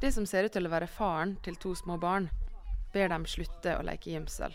[0.00, 2.28] Det som ser ut til å være faren til to små barn,
[2.92, 4.52] ber dem slutte å leke gjemsel.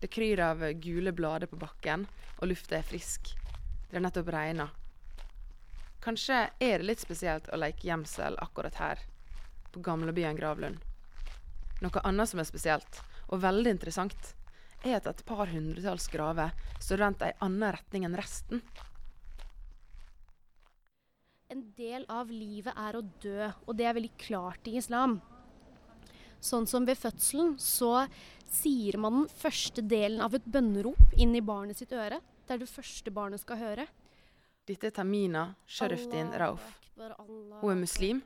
[0.00, 2.06] Det kryr av gule blader på bakken,
[2.40, 3.34] og lufta er frisk.
[3.90, 4.70] Det har nettopp regna.
[6.00, 9.04] Kanskje er det litt spesielt å leke gjemsel akkurat her,
[9.74, 10.80] på gamlebyen Gravlund.
[11.84, 14.34] Noe annet som er spesielt, og veldig interessant,
[14.80, 18.64] er at et par hundretalls graver står vendt ei anna retning enn resten.
[21.50, 25.16] En del av livet er å dø, og det er veldig klart i islam.
[26.38, 28.04] Sånn som ved fødselen så
[28.46, 32.20] sier man den første delen av et bønnerop inn i barnet sitt øre.
[32.46, 33.88] Det er det første barnet skal høre.
[34.66, 36.62] Dette er Tamina Sharifdin Rauf.
[36.96, 38.22] Hun er muslim,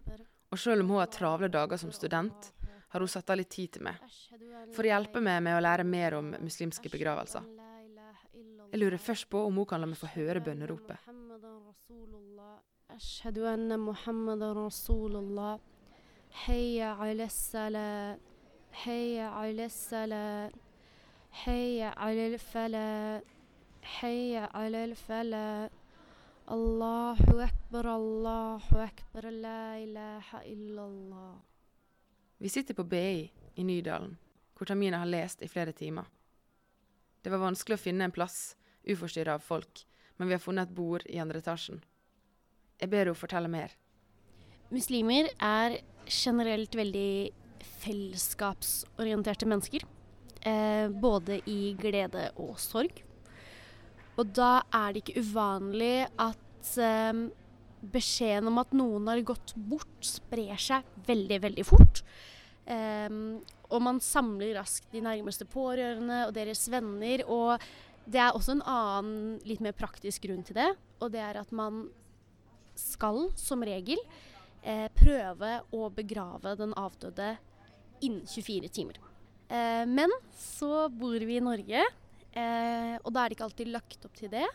[0.52, 2.52] og selv om hun har travle dager som student,
[2.93, 4.04] har hun satt av litt tid til meg.
[4.77, 7.48] For å hjelpe meg med å lære mer om muslimske begravelser.
[8.68, 11.01] Jeg lurer først på om hun kan la meg få høre bønneropet.
[12.91, 15.59] أشهد أن محمد رسول الله
[16.32, 18.20] حي على الصلاة
[18.71, 20.51] حي على الصلاة
[21.32, 23.21] حي على الفلاح
[23.82, 25.70] حي على الفلاح
[26.51, 27.18] الله
[27.49, 31.35] أكبر الله أكبر لا إله إلا الله
[32.41, 34.18] Vi sitter på BI i Nydalen,
[34.57, 36.05] hvor Tamina har lest i flere timer.
[37.21, 38.55] Det var vanskelig å finne en plass,
[38.87, 39.84] uforstyrra av folk,
[40.18, 41.82] men vi har funnet et bord i andre etasjen.
[42.85, 43.73] Jeg ber henne fortelle mer.
[44.74, 47.32] Muslimer er generelt veldig
[47.80, 49.87] fellesskapsorienterte mennesker.
[50.45, 53.01] Eh, både i glede og sorg.
[54.21, 57.24] Og da er det ikke uvanlig at eh,
[57.95, 62.04] beskjeden om at noen har gått bort, sprer seg veldig, veldig fort.
[62.69, 63.09] Eh,
[63.73, 67.25] og man samler raskt de nærmeste pårørende og deres venner.
[67.25, 67.56] Og
[68.04, 70.75] det er også en annen, litt mer praktisk grunn til det.
[71.00, 71.87] Og det er at man
[72.78, 74.00] skal, som regel,
[74.62, 77.36] eh, prøve å begrave den avdøde
[78.04, 79.00] innen 24 timer.
[79.48, 81.84] Eh, men så bor vi i Norge,
[82.32, 84.46] eh, og da er det ikke alltid lagt opp til det.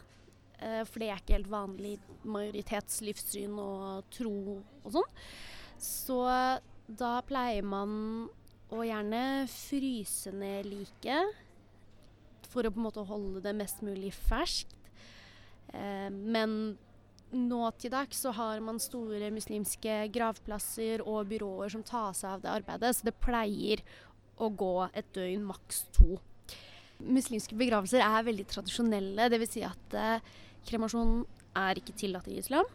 [0.60, 1.94] Eh, for det er ikke helt vanlig
[2.24, 5.14] majoritetslivssyn og tro og sånn.
[5.80, 6.20] Så
[6.90, 8.28] da pleier man
[8.74, 11.38] å gjerne fryse ned liket
[12.50, 14.76] for å på en måte holde det mest mulig ferskt.
[15.74, 16.78] Eh, men
[17.36, 22.44] nå til dags så har man store muslimske gravplasser og byråer som tar seg av
[22.44, 23.84] det arbeidet, så det pleier
[24.40, 26.18] å gå et døgn, maks to.
[27.00, 29.54] Muslimske begravelser er veldig tradisjonelle, dvs.
[29.56, 30.30] Si at eh,
[30.68, 31.22] kremasjon
[31.60, 32.68] er ikke tillatt i islam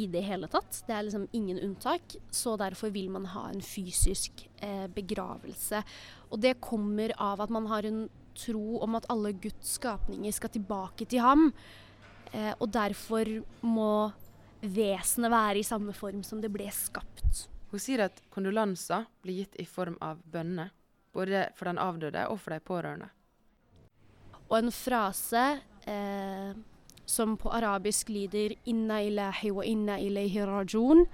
[0.00, 0.82] i det hele tatt.
[0.86, 5.84] Det er liksom ingen unntak, så derfor vil man ha en fysisk eh, begravelse.
[6.32, 10.50] Og det kommer av at man har en tro om at alle Guds skapninger skal
[10.56, 11.50] tilbake til ham.
[12.34, 13.28] Eh, og derfor
[13.62, 14.10] må
[14.64, 17.46] vesenet være i samme form som det ble skapt.
[17.70, 20.72] Hun sier at kondolanser blir gitt i form av bønner,
[21.14, 23.10] både for den avdøde og for de pårørende.
[24.50, 25.44] Og en frase
[25.90, 26.54] eh,
[27.06, 31.06] som på arabisk lyder 'inna ilahi wa inna ilayhi rajun',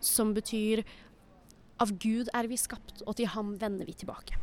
[0.00, 0.84] som betyr
[1.78, 4.36] 'av Gud er vi skapt, og til ham vender vi tilbake'.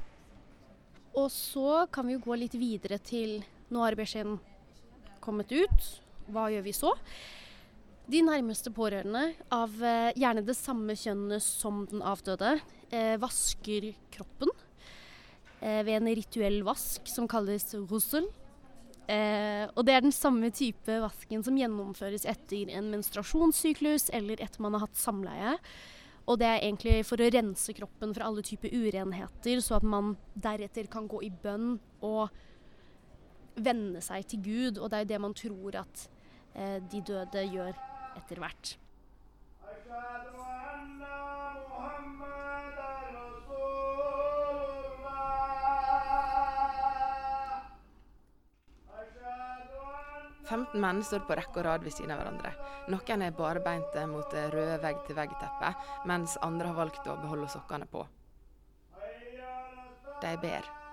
[1.16, 4.40] Og så kan vi jo gå litt videre til nå har beskjeden
[5.22, 6.04] kommet ut.
[6.31, 6.91] Hva gjør vi så?
[8.06, 12.59] De nærmeste pårørende av eh, gjerne det samme kjønnet som den avdøde,
[12.94, 14.52] eh, vasker kroppen
[15.62, 18.30] eh, ved en rituell vask som kalles russel.
[19.06, 24.74] Og det er den samme type vasken som gjennomføres etter en menstruasjonssyklus eller etter man
[24.74, 25.52] har hatt samleie.
[26.25, 30.16] Og det er egentlig for å rense kroppen for alle typer urenheter, så at man
[30.34, 32.34] deretter kan gå i bønn og
[33.62, 34.81] venne seg til Gud.
[34.81, 36.07] Og det er jo det man tror at
[36.55, 37.75] Eh, de døde gjør
[38.16, 38.75] etter hvert.
[50.45, 52.51] Femten menn står på rekke og rad ved siden av hverandre.
[52.94, 58.06] Noen er barbeinte mot det røde vegg-til-vegg-teppet, mens andre har valgt å beholde sokkene på.
[60.21, 60.84] De ber.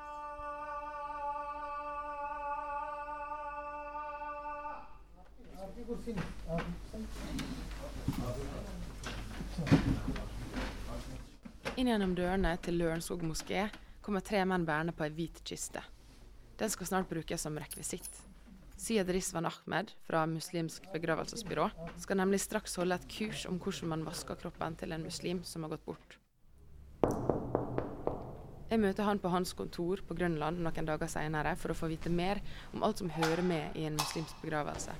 [11.76, 13.66] Inn gjennom dørene til Lørenskog moské
[14.04, 15.82] kommer tre menn bærende på ei hvit kiste.
[16.60, 18.10] Den skal snart brukes som rekvisitt.
[18.82, 21.68] Syed Rizwan Ahmed fra Muslimsk begravelsesbyrå
[22.02, 25.62] skal nemlig straks holde et kurs om hvordan man vasker kroppen til en muslim som
[25.66, 26.18] har gått bort.
[28.72, 32.10] Jeg møter han på hans kontor på Grønland noen dager senere for å få vite
[32.10, 32.40] mer
[32.72, 34.96] om alt som hører med i en muslimsk begravelse.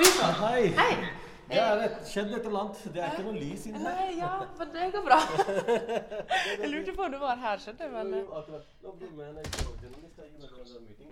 [0.00, 0.06] Vi
[0.40, 0.68] Hei.
[0.76, 0.92] Hei.
[1.50, 2.82] Det skjedde et, eller annet.
[2.94, 3.96] Det er ikke noe lys inne her.
[3.98, 5.18] Nei, ja, men det går bra.
[6.62, 7.92] jeg lurte på om du var her, skjønte jeg.
[7.92, 8.12] Men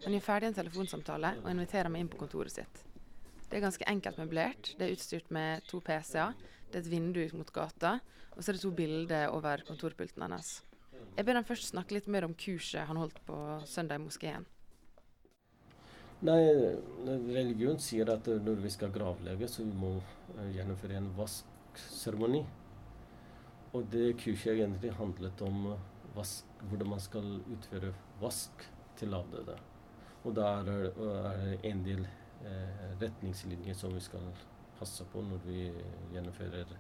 [0.05, 2.85] han gjør ferdig en telefonsamtale og inviterer meg inn på kontoret sitt.
[3.49, 4.73] Det er ganske enkelt møblert.
[4.79, 6.37] Det er utstyrt med to PC-er.
[6.69, 7.99] Det er et vindu ut mot gata,
[8.37, 10.61] og så er det to bilder over kontorpulten hans.
[11.17, 13.37] Jeg ber han først snakke litt mer om kurset han holdt på
[13.67, 14.49] søndag i moskeen.
[16.27, 16.41] Nei,
[17.07, 22.43] religion sier at eh, når vi skal gravlegge, så vi må eh, gjennomføre en vaskseremoni.
[23.77, 25.85] Og det kurset egentlig handlet om eh,
[26.17, 27.93] vask, hvordan man skal utføre
[28.23, 28.67] vask
[28.99, 29.55] til avdøde.
[30.27, 34.27] Og da er det en del eh, retningslinjer som vi skal
[34.79, 35.69] passe på når vi
[36.15, 36.75] gjennomfører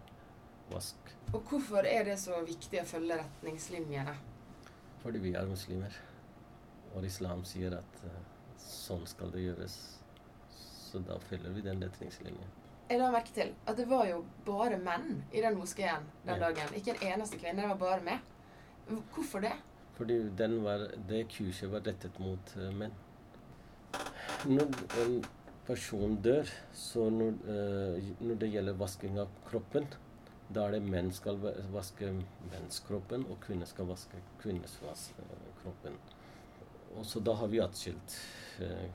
[0.72, 1.14] vask.
[1.32, 4.16] Og hvorfor er det så viktig å følge retningslinjene?
[5.02, 5.94] Fordi vi er muslimer.
[6.96, 8.20] Og islam sier at eh,
[8.58, 9.76] sånn skal det gjøres.
[10.88, 12.54] Så da følger vi den retningslinjen.
[12.88, 16.48] Jeg la merke til at det var jo bare menn i den moskeen den Ja.
[16.48, 16.72] dagen.
[16.74, 18.20] Ikke en eneste kvinne, det var bare meg.
[19.12, 19.52] Hvorfor det?
[19.98, 22.92] Fordi den var, det kurset var rettet mot eh, menn.
[24.46, 24.68] Når
[25.02, 25.24] en
[25.66, 29.86] person dør, så når, eh, når det gjelder vasking av kroppen,
[30.50, 32.08] da er det menn skal va- vaske
[32.50, 35.98] mennskroppen, og kvinner skal vaske kvinners eh, kroppen.
[36.97, 38.17] Og så da har vi atskilt
[38.61, 38.89] eh,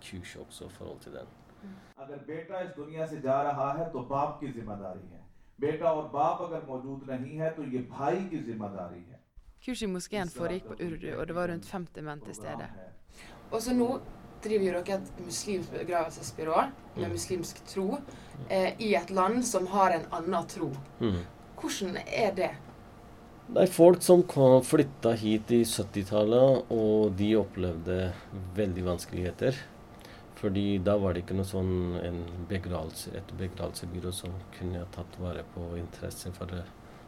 [0.00, 1.26] kurs også i forhold til den.
[1.98, 5.20] अगर बेटा इस दुनिया से जा रहा है तो बाप की जिम्मेदारी है
[5.60, 9.18] बेटा और बाप अगर मौजूद नहीं है तो ये भाई की जिम्मेदारी है
[9.66, 12.68] Kurset i moskeen foregikk på urdu, og det var rundt 50 menn til stede.
[12.68, 14.00] Programme है Og så nå
[14.44, 16.62] driver jo dere et muslimsk begravelsesbyrå
[16.96, 17.98] med muslimsk tro
[18.50, 20.70] eh, i et land som har en annen tro.
[21.60, 22.50] Hvordan er det?
[23.53, 27.97] Det er folk som kom, flytta hit i 70-tallet, og de opplevde
[28.57, 29.59] veldig vanskeligheter.
[30.39, 35.67] Fordi da var det ikke noe sånn begravelse, et begravelsebyrå som kunne tatt vare på
[35.77, 36.49] interesse for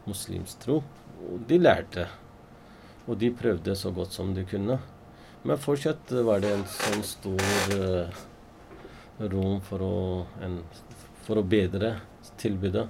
[0.06, 0.78] muslimsk tro.
[1.50, 2.06] De lærte,
[3.08, 4.78] og de prøvde så godt som de kunne.
[5.42, 8.24] Men fortsatt var det en sånn stor uh,
[9.34, 9.94] rom for å,
[10.46, 10.60] en,
[11.26, 11.96] for å bedre
[12.38, 12.86] tilbudet.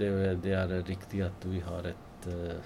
[0.00, 2.58] Det, det er riktig at vi har et, eh,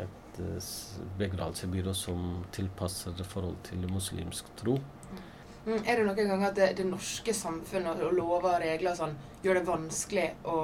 [0.00, 4.78] et begravelsesbyrå begravelsebyrå som tilpasser forhold til muslimsk tro.
[5.66, 9.16] Mm, er det noen ganger at det, det norske samfunnet og lover og regler sånn
[9.44, 10.58] gjør det vanskelig å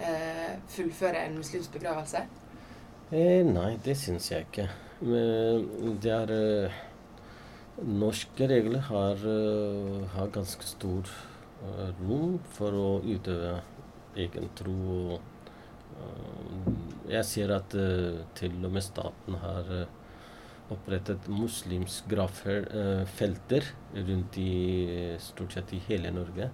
[0.00, 2.24] eh, fullføre en muslimsk begravelse?
[3.10, 4.68] Eh, nei, det syns jeg ikke.
[5.04, 6.78] Men det er eh,
[7.78, 11.06] Norske regler har, eh, har ganske stor
[11.62, 13.60] eh, rom for å utøve
[14.16, 14.74] egen tro.
[15.14, 15.20] og,
[16.00, 19.86] eh, jeg ser at uh, til og med staten har uh,
[20.72, 24.50] opprettet muslimsk gravfelter rundt i
[24.92, 26.50] eh, stort sett i hele Norge.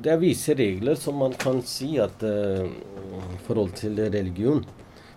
[0.00, 4.64] Det er visse regler som man kan si at eh, i forhold til religion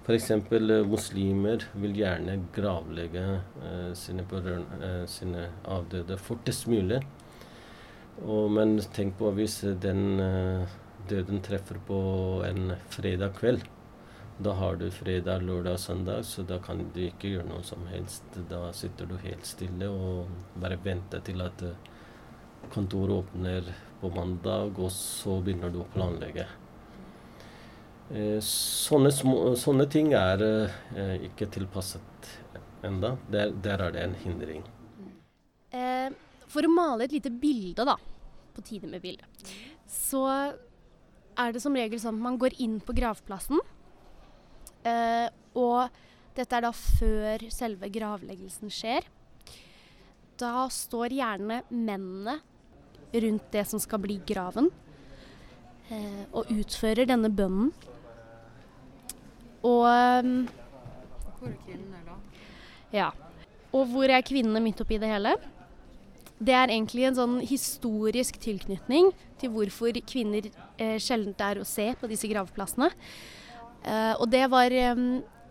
[0.03, 0.33] F.eks.
[0.83, 3.21] muslimer vil gjerne gravlegge
[3.63, 6.99] eh, sine, eh, sine avdøde fortest mulig.
[8.27, 10.75] Og, men tenk på hvis den eh,
[11.07, 12.01] døden treffer på
[12.49, 13.63] en fredag kveld.
[14.37, 17.85] Da har du fredag, lørdag og søndag, så da kan du ikke gjøre noe som
[17.91, 18.25] helst.
[18.49, 21.91] Da sitter du helt stille og bare venter til at eh,
[22.73, 23.69] kontoret åpner
[24.01, 26.47] på mandag, og så begynner du å planlegge.
[28.09, 32.33] Eh, Sånne, små, sånne ting er eh, ikke tilpasset
[32.83, 33.13] enda.
[33.29, 34.65] Der, der er det en hindring.
[36.53, 37.95] For å male et lite bilde, da,
[38.53, 39.25] på tide med bilde,
[39.89, 40.25] så
[41.33, 43.61] er det som regel sånn at man går inn på gravplassen.
[44.83, 45.89] Eh, og
[46.35, 49.05] dette er da før selve gravleggelsen skjer.
[50.39, 52.39] Da står gjerne mennene
[53.13, 54.71] rundt det som skal bli graven,
[55.93, 57.69] eh, og utfører denne bønnen.
[59.63, 60.47] Og ehm,
[61.39, 62.17] Hvor er kvinnene da?
[62.91, 63.11] ja.
[63.73, 65.37] Og hvor er kvinnene midt oppi det hele?
[66.43, 71.87] Det er egentlig en sånn historisk tilknytning til hvorfor kvinner eh, sjelden er å se
[71.97, 72.89] på disse gravplassene.
[73.83, 75.03] Eh, og det var eh,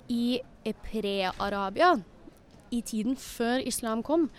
[0.08, 0.40] i
[0.84, 1.94] pre-Arabia,
[2.72, 4.30] i tiden før islam kom,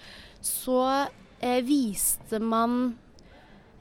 [0.42, 1.08] så
[1.40, 2.98] eh, viste man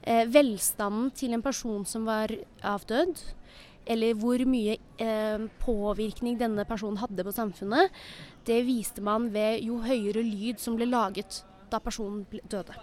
[0.03, 2.27] velstanden til en person som var
[2.59, 3.21] avdød,
[3.87, 7.91] eller hvor mye eh, påvirkning denne personen hadde på samfunnet,
[8.47, 12.75] det viste man ved jo høyere lyd som ble laget da personen ble døde.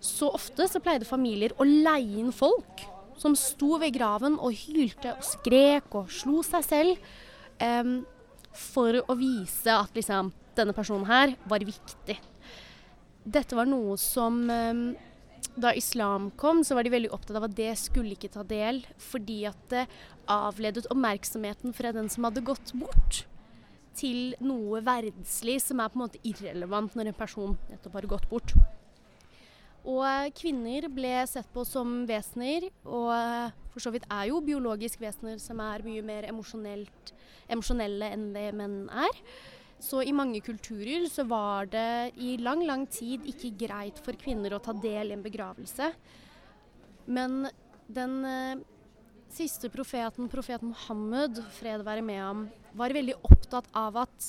[0.00, 2.79] Så ofte så pleide familier å leie inn folk
[3.20, 7.12] som sto ved graven og hylte og skrek og slo seg selv,
[7.60, 8.00] em,
[8.56, 12.16] for å vise at liksom, denne personen her var viktig.
[13.20, 14.84] Dette var noe som em,
[15.60, 18.82] da islam kom, så var de veldig opptatt av at det skulle ikke ta del,
[19.00, 19.86] fordi at det
[20.30, 23.24] avledet oppmerksomheten fra den som hadde gått bort,
[24.00, 28.28] til noe verdslig som er på en måte irrelevant når en person nettopp har gått
[28.30, 28.54] bort.
[29.88, 33.14] Og kvinner ble sett på som vesener, og
[33.72, 38.82] for så vidt er jo biologisk vesener som er mye mer emosjonelle enn det menn
[38.92, 39.22] er.
[39.80, 44.52] Så i mange kulturer så var det i lang, lang tid ikke greit for kvinner
[44.52, 45.88] å ta del i en begravelse.
[47.08, 47.46] Men
[47.88, 48.60] den eh,
[49.32, 52.44] siste profeten, profeten Mohammed, fred være med ham,
[52.76, 54.28] var veldig opptatt av at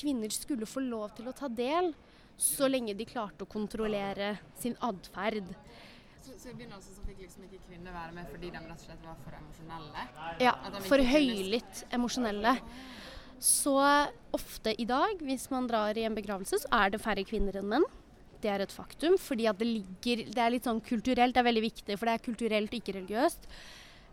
[0.00, 1.92] kvinner skulle få lov til å ta del,
[2.40, 5.50] så lenge de klarte å kontrollere sin atferd.
[6.20, 8.86] Så, så, i begynnelsen så fikk liksom ikke kvinner være med fordi de rett og
[8.86, 10.06] slett var for emosjonelle?
[10.40, 10.54] Ja,
[10.86, 12.54] for høylytt emosjonelle.
[13.40, 13.76] Så
[14.36, 17.68] ofte i dag, hvis man drar i en begravelse, så er det færre kvinner enn
[17.72, 17.86] menn.
[18.40, 21.48] Det er et faktum, fordi at det ligger Det er litt sånn kulturelt, det er
[21.48, 23.48] veldig viktig, for det er kulturelt, og ikke religiøst.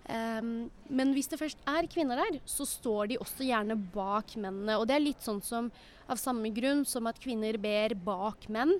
[0.08, 4.78] Um, men hvis det først er kvinner der, så står de også gjerne bak mennene.
[4.80, 5.68] Og det er litt sånn som
[6.08, 8.78] av samme grunn som at kvinner ber bak menn.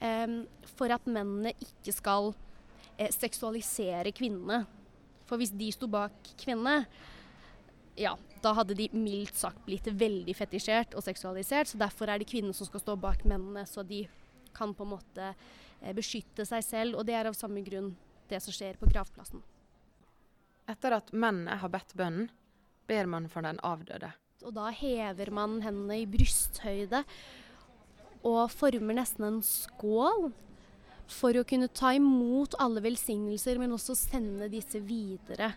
[0.00, 0.44] Um,
[0.78, 2.30] for at mennene ikke skal
[2.96, 4.62] eh, seksualisere kvinnene.
[5.28, 6.86] For hvis de sto bak kvinnene,
[8.00, 11.68] ja, da hadde de mildt sagt blitt veldig fetisjert og seksualisert.
[11.72, 14.04] Så derfor er det kvinnene som skal stå bak mennene, så de
[14.56, 17.00] kan på en måte eh, beskytte seg selv.
[17.00, 17.96] Og det er av samme grunn
[18.30, 19.42] det som skjer på gravplassen.
[20.70, 22.28] Etter at mennene har bedt bønnen,
[22.90, 24.12] ber man for den avdøde.
[24.46, 27.02] Og da hever man hendene i brysthøyde
[28.26, 30.30] og former nesten en skål
[31.10, 35.52] for å kunne ta imot alle velsignelser, men også sende disse videre.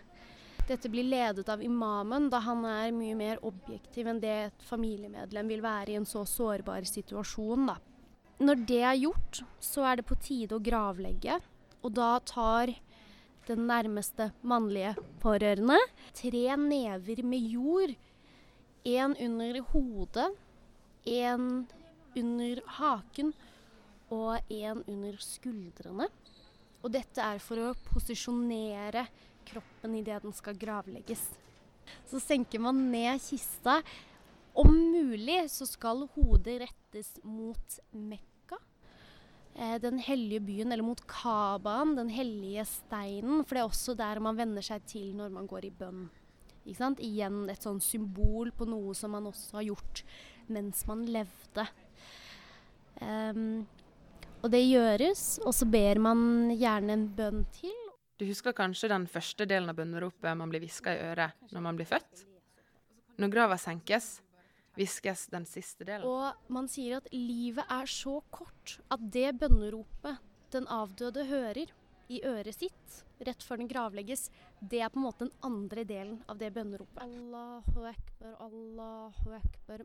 [0.64, 5.50] Dette blir ledet av imamen, da han er mye mer objektiv enn det et familiemedlem
[5.52, 7.68] vil være i en så sårbar situasjon.
[7.68, 7.76] Da.
[8.40, 11.38] Når det er gjort, så er det på tide å gravlegge.
[11.84, 12.72] Og da tar
[13.48, 15.78] den nærmeste mannlige pårørende
[16.16, 17.94] tre never med jord.
[18.84, 20.30] En under hodet,
[21.04, 21.66] en
[22.16, 23.32] under haken
[24.10, 26.08] og en under skuldrene.
[26.84, 29.06] Og dette er for å posisjonere
[29.48, 31.22] kroppen idet den skal gravlegges.
[32.08, 33.80] Så senker man ned kista.
[34.54, 38.33] Om mulig så skal hodet rettes mot Mekka,
[39.54, 43.44] den hellige byen, eller mot Kabaen, den hellige steinen.
[43.44, 46.08] For det er også der man venner seg til når man går i bønn.
[46.64, 50.04] Igjen et sånn symbol på noe som man også har gjort
[50.52, 51.66] mens man levde.
[53.00, 53.64] Um,
[54.44, 57.74] og det gjøres, og så ber man gjerne en bønn til.
[58.20, 61.78] Du husker kanskje den første delen av bønneropet man blir hviska i øret når man
[61.78, 62.26] blir født?
[63.18, 64.18] Når grava senkes,
[64.77, 66.07] hviskes den siste delen.
[66.07, 70.19] Og man sier at livet er så kort at det bønneropet
[70.53, 71.69] den avdøde hører
[72.09, 74.29] i øret sitt rett før den gravlegges,
[74.61, 77.01] det er på en måte den andre delen av det bønneropet.
[77.03, 79.83] Allahu akbar, Allahu akbar.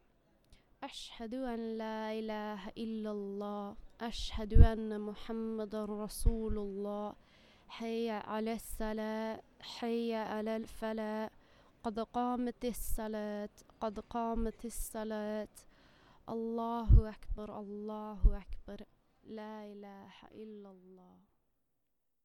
[0.85, 3.75] Ashhadu an la ilaha illallah.
[3.99, 7.15] Ashhadu anna muhammadan rasulullah.
[7.75, 11.31] حي على الصلاة حي على الفلاح
[11.85, 13.49] قد قامت الصلاة
[13.82, 15.56] قد قامت الصلاة.
[16.30, 18.86] الله أكبر الله أكبر.
[19.24, 21.29] لا إله إلا الله.